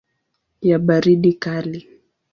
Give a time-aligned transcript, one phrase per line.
[0.69, 1.79] ya baridi kali.